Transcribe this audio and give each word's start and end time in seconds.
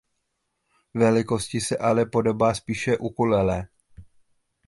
Velikostí 0.93 1.61
se 1.61 1.77
ale 1.77 2.05
podobá 2.05 2.53
spíše 2.53 2.97
ukulele. 2.97 3.67